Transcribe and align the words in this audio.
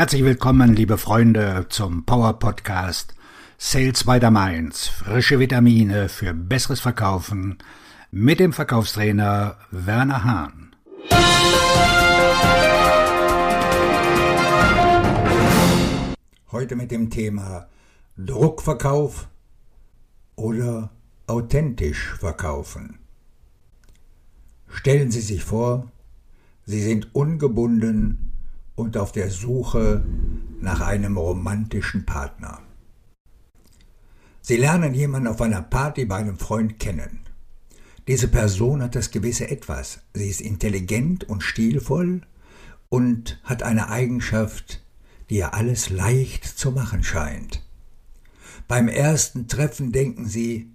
Herzlich 0.00 0.24
willkommen, 0.24 0.74
liebe 0.74 0.96
Freunde, 0.96 1.66
zum 1.68 2.06
Power 2.06 2.38
Podcast 2.38 3.14
Sales 3.58 4.04
by 4.04 4.18
the 4.18 4.30
Mainz. 4.30 4.88
Frische 4.88 5.38
Vitamine 5.38 6.08
für 6.08 6.32
besseres 6.32 6.80
Verkaufen 6.80 7.58
mit 8.10 8.40
dem 8.40 8.54
Verkaufstrainer 8.54 9.58
Werner 9.70 10.24
Hahn. 10.24 10.74
Heute 16.50 16.76
mit 16.76 16.90
dem 16.90 17.10
Thema 17.10 17.68
Druckverkauf 18.16 19.28
oder 20.34 20.92
authentisch 21.26 22.14
verkaufen. 22.14 23.00
Stellen 24.66 25.10
Sie 25.10 25.20
sich 25.20 25.44
vor, 25.44 25.92
Sie 26.64 26.80
sind 26.80 27.14
ungebunden 27.14 28.29
und 28.80 28.96
auf 28.96 29.12
der 29.12 29.30
Suche 29.30 30.04
nach 30.60 30.80
einem 30.80 31.18
romantischen 31.18 32.06
Partner. 32.06 32.60
Sie 34.40 34.56
lernen 34.56 34.94
jemanden 34.94 35.28
auf 35.28 35.40
einer 35.42 35.62
Party 35.62 36.06
bei 36.06 36.16
einem 36.16 36.38
Freund 36.38 36.78
kennen. 36.78 37.20
Diese 38.08 38.26
Person 38.26 38.82
hat 38.82 38.96
das 38.96 39.10
gewisse 39.10 39.50
Etwas. 39.50 40.00
Sie 40.14 40.28
ist 40.28 40.40
intelligent 40.40 41.24
und 41.24 41.42
stilvoll 41.42 42.22
und 42.88 43.38
hat 43.44 43.62
eine 43.62 43.90
Eigenschaft, 43.90 44.82
die 45.28 45.36
ihr 45.36 45.54
alles 45.54 45.90
leicht 45.90 46.44
zu 46.44 46.72
machen 46.72 47.04
scheint. 47.04 47.62
Beim 48.66 48.88
ersten 48.88 49.46
Treffen 49.46 49.92
denken 49.92 50.26
Sie, 50.26 50.72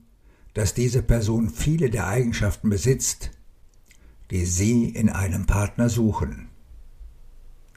dass 0.54 0.76
diese 0.76 1.02
Person 1.02 1.50
viele 1.50 1.90
der 1.90 2.08
Eigenschaften 2.08 2.70
besitzt, 2.70 3.32
die 4.30 4.46
Sie 4.46 4.90
in 4.90 5.10
einem 5.10 5.48
Partner 5.48 5.90
suchen. 5.90 6.50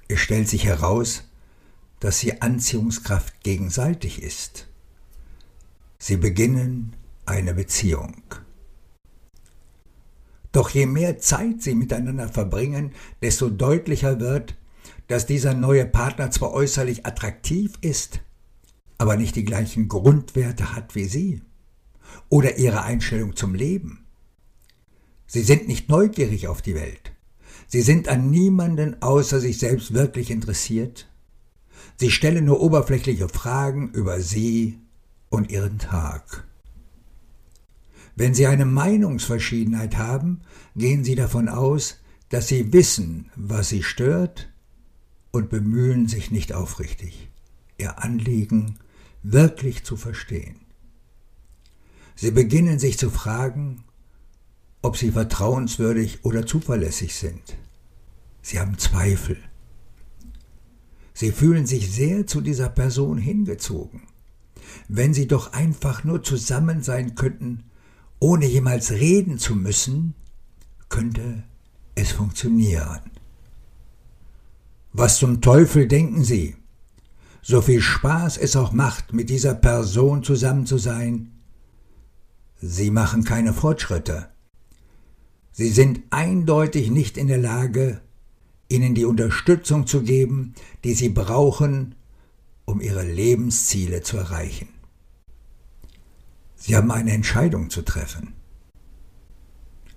Es 0.09 0.21
stellt 0.21 0.49
sich 0.49 0.65
heraus, 0.65 1.25
dass 2.01 2.21
die 2.21 2.41
Anziehungskraft 2.41 3.43
gegenseitig 3.43 4.23
ist. 4.23 4.67
Sie 5.99 6.17
beginnen 6.17 6.97
eine 7.27 7.55
Beziehung. 7.55 8.23
Doch 10.53 10.71
je 10.71 10.87
mehr 10.87 11.19
Zeit 11.19 11.63
sie 11.63 11.75
miteinander 11.75 12.29
verbringen, 12.29 12.93
desto 13.21 13.51
deutlicher 13.51 14.19
wird, 14.19 14.57
dass 15.09 15.27
dieser 15.27 15.55
neue 15.55 15.85
Partner 15.85 16.31
zwar 16.31 16.53
äußerlich 16.53 17.05
attraktiv 17.05 17.75
ist, 17.83 18.21
aber 18.97 19.17
nicht 19.17 19.37
die 19.37 19.45
gleichen 19.45 19.89
Grundwerte 19.89 20.75
hat 20.75 20.95
wie 20.95 21.05
sie 21.05 21.43
oder 22.31 22.57
ihre 22.57 22.83
Einstellung 22.83 23.37
zum 23.37 23.55
Leben. 23.55 24.07
Sie 25.27 25.43
sind 25.43 25.69
nicht 25.69 25.91
neugierig 25.91 26.49
auf 26.49 26.63
die 26.63 26.75
Welt. 26.75 27.13
Sie 27.69 27.83
sind 27.83 28.09
an 28.09 28.31
niemanden 28.31 29.03
außer 29.03 29.41
sich 29.41 29.59
selbst 29.59 29.93
wirklich 29.93 30.31
interessiert. 30.31 31.07
Sie 31.97 32.11
stellen 32.11 32.47
nur 32.47 32.61
oberflächliche 32.61 33.29
Fragen 33.29 33.91
über 33.91 34.21
Sie 34.21 34.79
und 35.29 35.51
Ihren 35.51 35.79
Tag. 35.79 36.49
Wenn 38.17 38.35
Sie 38.35 38.47
eine 38.47 38.65
Meinungsverschiedenheit 38.65 39.99
haben, 39.99 40.41
gehen 40.75 41.05
Sie 41.05 41.15
davon 41.15 41.49
aus, 41.49 41.99
dass 42.31 42.49
Sie 42.49 42.73
wissen, 42.73 43.31
was 43.37 43.69
Sie 43.69 43.83
stört 43.83 44.51
und 45.31 45.51
bemühen 45.51 46.09
sich 46.09 46.31
nicht 46.31 46.55
aufrichtig, 46.55 47.29
Ihr 47.77 48.03
Anliegen 48.03 48.79
wirklich 49.23 49.85
zu 49.85 49.97
verstehen. 49.97 50.57
Sie 52.15 52.31
beginnen 52.31 52.79
sich 52.79 52.99
zu 52.99 53.11
fragen, 53.11 53.85
ob 54.83 54.97
sie 54.97 55.11
vertrauenswürdig 55.11 56.25
oder 56.25 56.47
zuverlässig 56.47 57.15
sind. 57.15 57.57
Sie 58.43 58.59
haben 58.61 58.79
Zweifel. 58.79 59.37
Sie 61.13 61.33
fühlen 61.33 61.67
sich 61.67 61.91
sehr 61.91 62.27
zu 62.27 62.41
dieser 62.41 62.69
Person 62.69 63.19
hingezogen. 63.19 64.03
Wenn 64.89 65.15
sie 65.15 65.27
doch 65.27 65.53
einfach 65.53 66.05
nur 66.05 66.23
zusammen 66.23 66.83
sein 66.83 67.15
könnten, 67.15 67.65
ohne 68.21 68.47
jemals 68.47 68.93
reden 68.93 69.39
zu 69.39 69.55
müssen, 69.55 70.15
könnte 70.89 71.45
es 71.95 72.13
funktionieren. 72.13 73.01
Was 74.93 75.19
zum 75.19 75.41
Teufel 75.41 75.87
denken 75.87 76.25
Sie? 76.25 76.57
So 77.43 77.63
viel 77.63 77.81
Spaß 77.81 78.39
es 78.39 78.57
auch 78.57 78.73
macht, 78.73 79.13
mit 79.13 79.31
dieser 79.31 79.55
Person 79.55 80.23
zusammen 80.23 80.67
zu 80.67 80.79
sein, 80.79 81.33
Sie 82.61 82.91
machen 82.91 83.23
keine 83.23 83.53
Fortschritte. 83.53 84.31
Sie 85.59 85.71
sind 85.71 86.03
eindeutig 86.11 86.89
nicht 86.89 87.17
in 87.17 87.27
der 87.27 87.37
Lage, 87.37 88.01
ihnen 88.69 88.95
die 88.95 89.05
Unterstützung 89.05 89.89
zu 89.89 90.05
geben, 90.05 90.55
die 90.85 90.95
sie 90.95 91.09
brauchen, 91.09 91.97
um 92.65 92.81
ihre 92.81 93.03
Lebensziele 93.03 94.03
zu 94.03 94.19
erreichen. 94.19 94.69
Sie 96.55 96.77
haben 96.77 96.93
eine 96.93 97.11
Entscheidung 97.11 97.71
zu 97.71 97.83
treffen. 97.83 98.35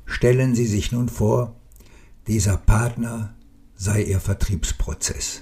Stellen 0.08 0.56
Sie 0.56 0.66
sich 0.66 0.92
nun 0.92 1.10
vor, 1.10 1.56
dieser 2.26 2.58
Partner 2.58 3.36
sei 3.76 4.02
Ihr 4.02 4.20
Vertriebsprozess. 4.20 5.42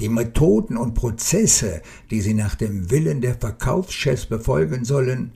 Die 0.00 0.08
Methoden 0.08 0.76
und 0.76 0.94
Prozesse, 0.94 1.80
die 2.10 2.20
Sie 2.20 2.34
nach 2.34 2.56
dem 2.56 2.90
Willen 2.90 3.20
der 3.20 3.36
Verkaufschefs 3.36 4.26
befolgen 4.26 4.84
sollen, 4.84 5.30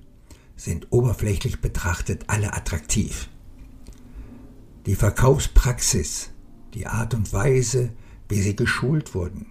sind 0.56 0.88
oberflächlich 0.90 1.60
betrachtet 1.60 2.24
alle 2.26 2.52
attraktiv. 2.52 3.28
Die 4.86 4.96
Verkaufspraxis, 4.96 6.30
die 6.74 6.86
Art 6.86 7.14
und 7.14 7.32
Weise, 7.32 7.90
wie 8.28 8.40
sie 8.40 8.54
geschult 8.54 9.14
wurden, 9.14 9.46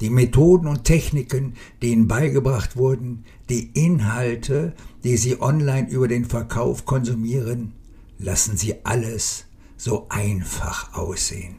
die 0.00 0.10
Methoden 0.10 0.66
und 0.66 0.82
Techniken, 0.82 1.54
die 1.80 1.92
ihnen 1.92 2.08
beigebracht 2.08 2.76
wurden, 2.76 3.24
die 3.48 3.70
Inhalte, 3.74 4.74
die 5.04 5.16
sie 5.16 5.40
online 5.40 5.88
über 5.88 6.08
den 6.08 6.24
Verkauf 6.24 6.84
konsumieren, 6.84 7.74
lassen 8.18 8.56
sie 8.56 8.84
alles 8.84 9.44
so 9.76 10.06
einfach 10.08 10.94
aussehen. 10.94 11.56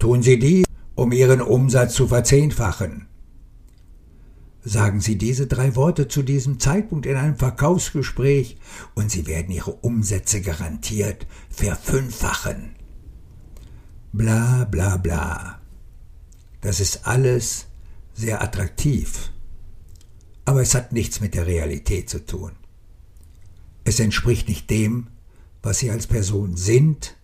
Tun 0.00 0.22
sie 0.22 0.40
dies, 0.40 0.66
um 0.96 1.12
ihren 1.12 1.40
Umsatz 1.40 1.94
zu 1.94 2.08
verzehnfachen, 2.08 3.06
Sagen 4.68 5.00
Sie 5.00 5.16
diese 5.16 5.46
drei 5.46 5.76
Worte 5.76 6.08
zu 6.08 6.24
diesem 6.24 6.58
Zeitpunkt 6.58 7.06
in 7.06 7.14
einem 7.14 7.36
Verkaufsgespräch 7.36 8.56
und 8.96 9.12
Sie 9.12 9.28
werden 9.28 9.52
Ihre 9.52 9.70
Umsätze 9.70 10.40
garantiert 10.40 11.24
verfünffachen. 11.50 12.74
Bla 14.12 14.64
bla 14.64 14.96
bla. 14.96 15.60
Das 16.62 16.80
ist 16.80 17.06
alles 17.06 17.66
sehr 18.12 18.42
attraktiv, 18.42 19.30
aber 20.44 20.62
es 20.62 20.74
hat 20.74 20.92
nichts 20.92 21.20
mit 21.20 21.34
der 21.34 21.46
Realität 21.46 22.10
zu 22.10 22.26
tun. 22.26 22.50
Es 23.84 24.00
entspricht 24.00 24.48
nicht 24.48 24.68
dem, 24.68 25.06
was 25.62 25.78
Sie 25.78 25.92
als 25.92 26.08
Person 26.08 26.56
sind, 26.56 27.16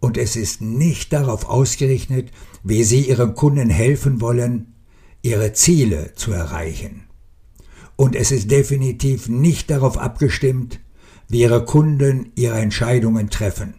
und 0.00 0.16
es 0.16 0.34
ist 0.34 0.60
nicht 0.60 1.12
darauf 1.12 1.48
ausgerichtet, 1.48 2.32
wie 2.64 2.82
Sie 2.82 3.08
Ihrem 3.08 3.36
Kunden 3.36 3.70
helfen 3.70 4.20
wollen, 4.20 4.73
ihre 5.24 5.54
Ziele 5.54 6.12
zu 6.14 6.32
erreichen. 6.32 7.04
Und 7.96 8.14
es 8.14 8.30
ist 8.30 8.50
definitiv 8.50 9.28
nicht 9.28 9.70
darauf 9.70 9.96
abgestimmt, 9.96 10.80
wie 11.28 11.40
ihre 11.40 11.64
Kunden 11.64 12.30
ihre 12.34 12.58
Entscheidungen 12.58 13.30
treffen. 13.30 13.74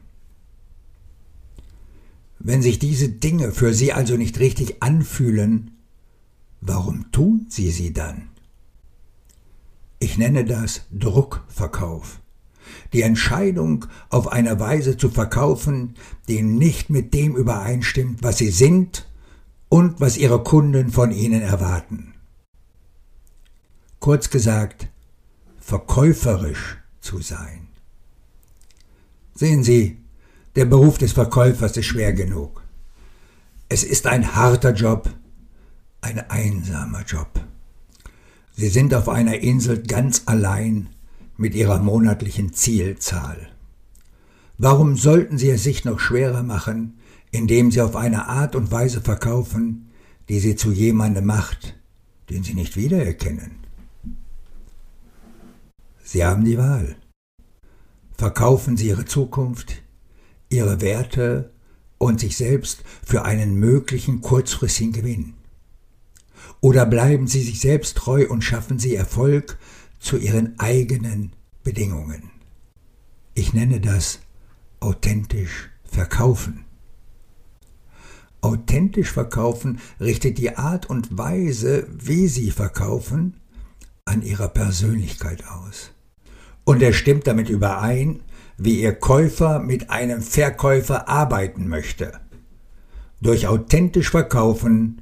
Wenn 2.39 2.63
sich 2.63 2.79
diese 2.79 3.09
Dinge 3.09 3.51
für 3.51 3.73
sie 3.73 3.93
also 3.93 4.17
nicht 4.17 4.39
richtig 4.39 4.81
anfühlen, 4.81 5.71
warum 6.61 7.11
tun 7.11 7.45
sie 7.49 7.69
sie 7.69 7.93
dann? 7.93 8.29
Ich 9.99 10.17
nenne 10.17 10.45
das 10.45 10.81
Druckverkauf. 10.91 12.21
Die 12.91 13.03
Entscheidung, 13.03 13.85
auf 14.09 14.31
eine 14.31 14.59
Weise 14.59 14.97
zu 14.97 15.09
verkaufen, 15.09 15.93
die 16.27 16.41
nicht 16.41 16.89
mit 16.89 17.13
dem 17.13 17.35
übereinstimmt, 17.35 18.23
was 18.23 18.39
sie 18.39 18.49
sind 18.49 19.05
und 19.69 19.99
was 19.99 20.17
ihre 20.17 20.43
Kunden 20.43 20.91
von 20.91 21.11
ihnen 21.11 21.41
erwarten. 21.41 22.13
Kurz 23.99 24.29
gesagt, 24.29 24.87
verkäuferisch 25.59 26.77
zu 27.01 27.21
sein. 27.21 27.67
Sehen 29.33 29.63
Sie, 29.63 29.97
der 30.55 30.65
Beruf 30.65 30.97
des 30.97 31.11
Verkäufers 31.11 31.75
ist 31.75 31.85
schwer 31.85 32.13
genug. 32.13 32.63
Es 33.67 33.83
ist 33.83 34.07
ein 34.07 34.35
harter 34.35 34.73
Job, 34.73 35.09
ein 36.01 36.29
einsamer 36.29 37.01
Job. 37.01 37.41
Sie 38.55 38.69
sind 38.69 38.93
auf 38.93 39.09
einer 39.09 39.39
Insel 39.39 39.83
ganz 39.83 40.23
allein 40.27 40.89
mit 41.35 41.55
ihrer 41.55 41.79
monatlichen 41.79 42.53
Zielzahl. 42.53 43.49
Warum 44.57 44.95
sollten 44.95 45.37
Sie 45.37 45.49
es 45.49 45.63
sich 45.63 45.83
noch 45.83 45.99
schwerer 45.99 46.43
machen, 46.43 46.99
indem 47.35 47.71
sie 47.71 47.81
auf 47.81 47.95
eine 47.95 48.27
Art 48.27 48.55
und 48.55 48.71
Weise 48.71 49.01
verkaufen, 49.01 49.91
die 50.29 50.39
sie 50.39 50.55
zu 50.55 50.71
jemandem 50.71 51.25
macht, 51.25 51.75
den 52.29 52.43
sie 52.43 52.53
nicht 52.53 52.75
wiedererkennen. 52.77 53.65
Sie 56.03 56.23
haben 56.23 56.45
die 56.45 56.57
Wahl. 56.57 56.95
Verkaufen 58.17 58.77
Sie 58.77 58.87
Ihre 58.87 59.05
Zukunft, 59.05 59.83
Ihre 60.49 60.79
Werte 60.79 61.51
und 61.97 62.19
sich 62.19 62.37
selbst 62.37 62.83
für 63.03 63.25
einen 63.25 63.55
möglichen 63.55 64.21
kurzfristigen 64.21 64.93
Gewinn? 64.93 65.33
Oder 66.61 66.85
bleiben 66.85 67.27
Sie 67.27 67.41
sich 67.41 67.59
selbst 67.59 67.97
treu 67.97 68.27
und 68.29 68.43
schaffen 68.43 68.79
Sie 68.79 68.95
Erfolg 68.95 69.57
zu 69.99 70.17
Ihren 70.17 70.57
eigenen 70.59 71.33
Bedingungen? 71.63 72.31
Ich 73.33 73.53
nenne 73.53 73.81
das 73.81 74.19
authentisch 74.79 75.69
verkaufen. 75.83 76.64
Authentisch 78.45 79.11
verkaufen 79.11 79.79
richtet 79.99 80.37
die 80.37 80.55
Art 80.55 80.87
und 80.87 81.17
Weise, 81.17 81.87
wie 81.91 82.27
Sie 82.27 82.51
verkaufen, 82.51 83.37
an 84.05 84.21
Ihrer 84.21 84.49
Persönlichkeit 84.49 85.45
aus. 85.47 85.89
Und 86.63 86.83
er 86.83 86.93
stimmt 86.93 87.25
damit 87.25 87.49
überein, 87.49 88.19
wie 88.55 88.83
Ihr 88.83 88.93
Käufer 88.93 89.57
mit 89.57 89.89
einem 89.89 90.21
Verkäufer 90.21 91.09
arbeiten 91.09 91.67
möchte. 91.67 92.19
Durch 93.19 93.47
authentisch 93.47 94.11
Verkaufen 94.11 95.01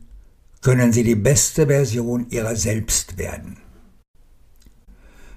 können 0.62 0.94
Sie 0.94 1.04
die 1.04 1.16
beste 1.16 1.68
Version 1.68 2.28
Ihrer 2.30 2.56
selbst 2.56 3.18
werden. 3.18 3.57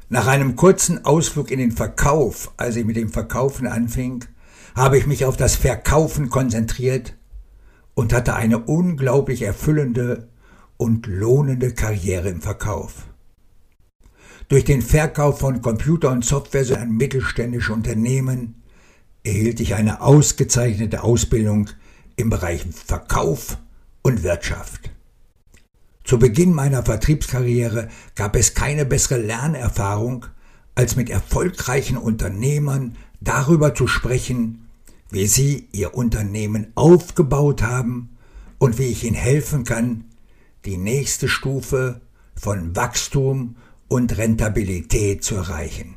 Nach 0.09 0.29
einem 0.29 0.55
kurzen 0.55 1.05
Ausflug 1.05 1.51
in 1.51 1.59
den 1.59 1.73
Verkauf, 1.73 2.53
als 2.57 2.77
ich 2.77 2.85
mit 2.85 2.95
dem 2.95 3.09
Verkaufen 3.09 3.67
anfing, 3.67 4.25
habe 4.77 4.97
ich 4.97 5.09
mich 5.09 5.25
auf 5.25 5.37
das 5.37 5.57
Verkaufen 5.57 6.31
konzentriert 6.31 7.16
und 7.97 8.13
hatte 8.13 8.35
eine 8.35 8.59
unglaublich 8.59 9.43
erfüllende 9.43 10.29
und 10.77 11.07
lohnende 11.07 11.73
Karriere 11.73 12.29
im 12.29 12.43
Verkauf. 12.43 13.07
Durch 14.49 14.65
den 14.65 14.83
Verkauf 14.83 15.41
von 15.41 15.63
Computer 15.63 16.11
und 16.11 16.25
Software 16.25 16.79
an 16.79 16.93
mittelständische 16.93 17.73
Unternehmen 17.73 18.63
erhielt 19.25 19.61
ich 19.61 19.75
eine 19.75 20.03
ausgezeichnete 20.03 21.03
Ausbildung 21.03 21.71
im 22.17 22.29
Bereich 22.29 22.67
Verkauf 22.71 23.57
und 24.03 24.23
Wirtschaft. 24.23 24.91
Zu 26.05 26.19
Beginn 26.19 26.53
meiner 26.53 26.85
Vertriebskarriere 26.85 27.89
gab 28.15 28.37
es 28.37 28.55
keine 28.55 28.85
bessere 28.85 29.19
Lernerfahrung, 29.19 30.27
als 30.75 30.97
mit 30.97 31.09
erfolgreichen 31.09 31.97
Unternehmern 31.97 32.97
darüber 33.21 33.75
zu 33.75 33.87
sprechen, 33.87 34.66
wie 35.17 35.27
sie 35.27 35.67
ihr 35.73 35.95
Unternehmen 35.95 36.73
aufgebaut 36.75 37.63
haben 37.63 38.19
und 38.59 38.79
wie 38.79 38.89
ich 38.89 39.03
ihnen 39.03 39.17
helfen 39.17 39.65
kann, 39.65 40.05
die 40.67 40.77
nächste 40.77 41.27
Stufe 41.27 42.03
von 42.39 42.77
Wachstum 42.77 43.57
und 43.89 44.19
Rentabilität 44.19 45.25
zu 45.25 45.37
erreichen. 45.37 45.95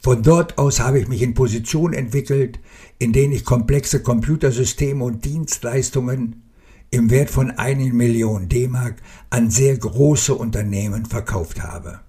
Von 0.00 0.22
dort 0.22 0.56
aus 0.56 0.80
habe 0.80 0.98
ich 0.98 1.08
mich 1.08 1.20
in 1.20 1.34
Positionen 1.34 1.92
entwickelt, 1.92 2.58
in 2.98 3.12
denen 3.12 3.34
ich 3.34 3.44
komplexe 3.44 4.02
Computersysteme 4.02 5.04
und 5.04 5.26
Dienstleistungen 5.26 6.44
im 6.90 7.10
Wert 7.10 7.28
von 7.28 7.50
einer 7.50 7.92
Million 7.92 8.48
D-Mark 8.48 8.94
an 9.28 9.50
sehr 9.50 9.76
große 9.76 10.34
Unternehmen 10.34 11.04
verkauft 11.04 11.62
habe. 11.62 12.00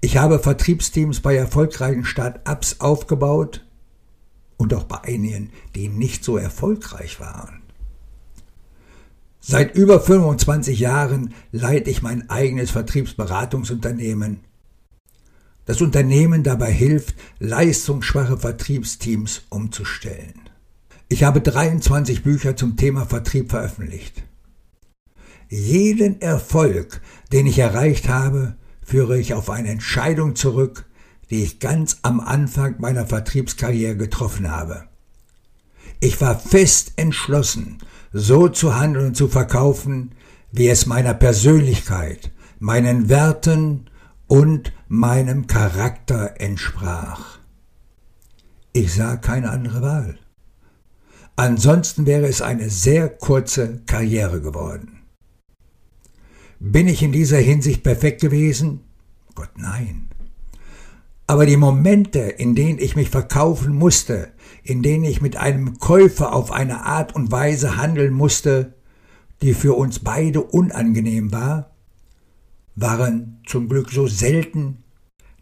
Ich 0.00 0.16
habe 0.16 0.38
Vertriebsteams 0.38 1.20
bei 1.20 1.36
erfolgreichen 1.36 2.06
Start-ups 2.06 2.80
aufgebaut 2.80 3.65
und 4.56 4.74
auch 4.74 4.84
bei 4.84 5.02
einigen, 5.02 5.50
die 5.74 5.88
nicht 5.88 6.24
so 6.24 6.36
erfolgreich 6.36 7.20
waren. 7.20 7.62
Seit 9.40 9.76
über 9.76 10.00
25 10.00 10.80
Jahren 10.80 11.32
leite 11.52 11.90
ich 11.90 12.02
mein 12.02 12.28
eigenes 12.30 12.70
Vertriebsberatungsunternehmen. 12.72 14.40
Das 15.66 15.80
Unternehmen 15.80 16.42
dabei 16.42 16.72
hilft, 16.72 17.14
leistungsschwache 17.38 18.38
Vertriebsteams 18.38 19.42
umzustellen. 19.48 20.40
Ich 21.08 21.22
habe 21.22 21.40
23 21.40 22.24
Bücher 22.24 22.56
zum 22.56 22.76
Thema 22.76 23.06
Vertrieb 23.06 23.50
veröffentlicht. 23.50 24.24
Jeden 25.48 26.20
Erfolg, 26.20 27.00
den 27.32 27.46
ich 27.46 27.58
erreicht 27.60 28.08
habe, 28.08 28.56
führe 28.82 29.16
ich 29.16 29.32
auf 29.32 29.48
eine 29.48 29.68
Entscheidung 29.68 30.34
zurück, 30.34 30.86
die 31.30 31.42
ich 31.42 31.60
ganz 31.60 31.98
am 32.02 32.20
Anfang 32.20 32.76
meiner 32.78 33.06
Vertriebskarriere 33.06 33.96
getroffen 33.96 34.50
habe. 34.50 34.84
Ich 36.00 36.20
war 36.20 36.38
fest 36.38 36.92
entschlossen, 36.96 37.78
so 38.12 38.48
zu 38.48 38.76
handeln 38.76 39.08
und 39.08 39.16
zu 39.16 39.28
verkaufen, 39.28 40.12
wie 40.52 40.68
es 40.68 40.86
meiner 40.86 41.14
Persönlichkeit, 41.14 42.30
meinen 42.58 43.08
Werten 43.08 43.90
und 44.26 44.72
meinem 44.88 45.46
Charakter 45.46 46.40
entsprach. 46.40 47.38
Ich 48.72 48.94
sah 48.94 49.16
keine 49.16 49.50
andere 49.50 49.82
Wahl. 49.82 50.18
Ansonsten 51.36 52.06
wäre 52.06 52.26
es 52.26 52.40
eine 52.40 52.70
sehr 52.70 53.08
kurze 53.08 53.82
Karriere 53.86 54.40
geworden. 54.40 55.02
Bin 56.58 56.88
ich 56.88 57.02
in 57.02 57.12
dieser 57.12 57.38
Hinsicht 57.38 57.82
perfekt 57.82 58.22
gewesen? 58.22 58.80
Gott 59.34 59.50
nein. 59.56 60.05
Aber 61.26 61.46
die 61.46 61.56
Momente, 61.56 62.20
in 62.20 62.54
denen 62.54 62.78
ich 62.78 62.94
mich 62.94 63.10
verkaufen 63.10 63.74
musste, 63.74 64.32
in 64.62 64.82
denen 64.82 65.04
ich 65.04 65.20
mit 65.20 65.36
einem 65.36 65.78
Käufer 65.78 66.32
auf 66.32 66.52
eine 66.52 66.84
Art 66.84 67.14
und 67.14 67.32
Weise 67.32 67.76
handeln 67.76 68.14
musste, 68.14 68.74
die 69.42 69.54
für 69.54 69.74
uns 69.74 69.98
beide 69.98 70.42
unangenehm 70.42 71.32
war, 71.32 71.72
waren 72.76 73.42
zum 73.46 73.68
Glück 73.68 73.90
so 73.90 74.06
selten, 74.06 74.84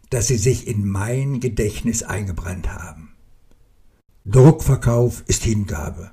dass 0.09 0.27
sie 0.27 0.37
sich 0.37 0.67
in 0.67 0.87
mein 0.87 1.39
Gedächtnis 1.39 2.03
eingebrannt 2.03 2.71
haben. 2.73 3.15
Druckverkauf 4.25 5.23
ist 5.27 5.43
Hingabe. 5.43 6.11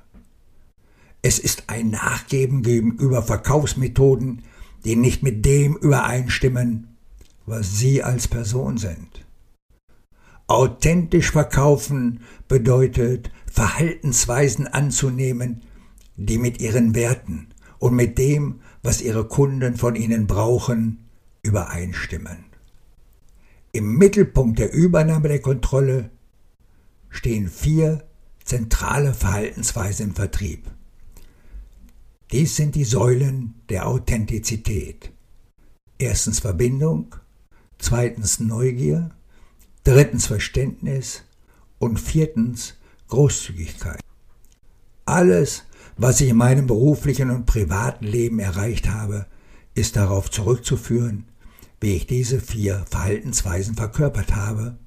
Es 1.21 1.39
ist 1.39 1.63
ein 1.67 1.89
Nachgeben 1.89 2.61
gegenüber 2.61 3.23
Verkaufsmethoden, 3.23 4.43
die 4.85 4.95
nicht 4.95 5.23
mit 5.23 5.45
dem 5.45 5.77
übereinstimmen, 5.77 6.97
was 7.45 7.79
Sie 7.79 8.03
als 8.03 8.27
Person 8.27 8.77
sind. 8.77 9.25
Authentisch 10.53 11.31
verkaufen 11.31 12.21
bedeutet, 12.47 13.31
Verhaltensweisen 13.51 14.67
anzunehmen, 14.67 15.61
die 16.15 16.37
mit 16.37 16.61
Ihren 16.61 16.95
Werten 16.95 17.47
und 17.79 17.95
mit 17.95 18.17
dem, 18.17 18.61
was 18.81 19.01
Ihre 19.01 19.27
Kunden 19.27 19.77
von 19.77 19.95
Ihnen 19.95 20.27
brauchen, 20.27 21.09
übereinstimmen. 21.41 22.45
Im 23.71 23.97
Mittelpunkt 23.97 24.59
der 24.59 24.71
Übernahme 24.71 25.27
der 25.27 25.41
Kontrolle 25.41 26.11
stehen 27.09 27.47
vier 27.49 28.03
zentrale 28.43 29.13
Verhaltensweisen 29.13 30.09
im 30.09 30.15
Vertrieb. 30.15 30.69
Dies 32.31 32.55
sind 32.55 32.75
die 32.75 32.83
Säulen 32.83 33.55
der 33.69 33.87
Authentizität. 33.87 35.11
Erstens 35.97 36.39
Verbindung, 36.39 37.15
zweitens 37.77 38.39
Neugier, 38.39 39.11
drittens 39.83 40.27
Verständnis 40.27 41.23
und 41.79 41.99
viertens 41.99 42.75
Großzügigkeit. 43.07 43.99
Alles, 45.05 45.63
was 45.97 46.21
ich 46.21 46.29
in 46.29 46.37
meinem 46.37 46.67
beruflichen 46.67 47.29
und 47.29 47.45
privaten 47.45 48.05
Leben 48.05 48.39
erreicht 48.39 48.89
habe, 48.89 49.25
ist 49.75 49.95
darauf 49.95 50.31
zurückzuführen, 50.31 51.25
wie 51.81 51.95
ich 51.95 52.07
diese 52.07 52.39
vier 52.39 52.85
Verhaltensweisen 52.89 53.75
verkörpert 53.75 54.33
habe 54.35 54.77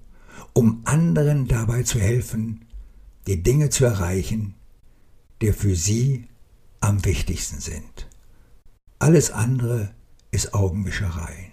um 0.56 0.80
anderen 0.86 1.46
dabei 1.46 1.82
zu 1.82 2.00
helfen, 2.00 2.64
die 3.26 3.42
Dinge 3.42 3.68
zu 3.68 3.84
erreichen, 3.84 4.54
die 5.42 5.52
für 5.52 5.76
sie 5.76 6.28
am 6.80 7.04
wichtigsten 7.04 7.60
sind. 7.60 8.08
Alles 8.98 9.30
andere 9.30 9.94
ist 10.30 10.54
Augenwischerei. 10.54 11.52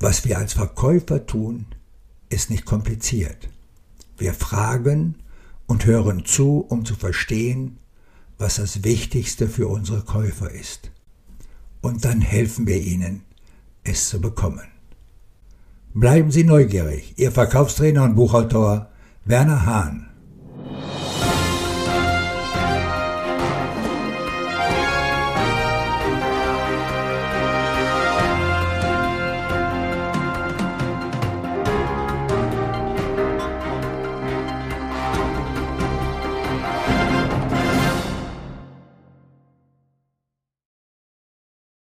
Was 0.00 0.24
wir 0.24 0.38
als 0.38 0.54
Verkäufer 0.54 1.26
tun, 1.26 1.66
ist 2.30 2.48
nicht 2.48 2.64
kompliziert. 2.64 3.50
Wir 4.16 4.32
fragen 4.32 5.16
und 5.66 5.84
hören 5.84 6.24
zu, 6.24 6.64
um 6.68 6.86
zu 6.86 6.94
verstehen, 6.94 7.78
was 8.38 8.56
das 8.56 8.82
Wichtigste 8.82 9.46
für 9.46 9.68
unsere 9.68 10.02
Käufer 10.02 10.50
ist. 10.50 10.90
Und 11.82 12.04
dann 12.06 12.22
helfen 12.22 12.66
wir 12.66 12.80
ihnen, 12.80 13.22
es 13.84 14.08
zu 14.08 14.20
bekommen. 14.20 14.66
Bleiben 15.92 16.30
Sie 16.30 16.44
neugierig. 16.44 17.14
Ihr 17.18 17.30
Verkaufstrainer 17.30 18.04
und 18.04 18.14
Buchautor 18.14 18.88
Werner 19.26 19.66
Hahn. 19.66 20.09